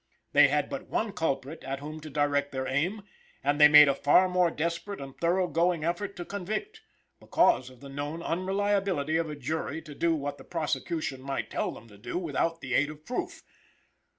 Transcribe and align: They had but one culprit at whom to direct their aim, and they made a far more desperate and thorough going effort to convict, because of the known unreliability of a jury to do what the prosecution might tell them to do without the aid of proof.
They 0.33 0.47
had 0.47 0.67
but 0.67 0.87
one 0.89 1.11
culprit 1.11 1.63
at 1.63 1.79
whom 1.79 1.99
to 1.99 2.09
direct 2.09 2.51
their 2.51 2.65
aim, 2.65 3.03
and 3.43 3.61
they 3.61 3.67
made 3.67 3.87
a 3.87 3.93
far 3.93 4.27
more 4.27 4.49
desperate 4.49 4.99
and 4.99 5.15
thorough 5.15 5.47
going 5.47 5.83
effort 5.83 6.15
to 6.15 6.25
convict, 6.25 6.81
because 7.19 7.69
of 7.69 7.81
the 7.81 7.87
known 7.89 8.23
unreliability 8.23 9.17
of 9.17 9.29
a 9.29 9.35
jury 9.35 9.79
to 9.83 9.93
do 9.93 10.15
what 10.15 10.39
the 10.39 10.43
prosecution 10.43 11.21
might 11.21 11.51
tell 11.51 11.71
them 11.71 11.87
to 11.87 11.99
do 11.99 12.17
without 12.17 12.61
the 12.61 12.73
aid 12.73 12.89
of 12.89 13.05
proof. 13.05 13.43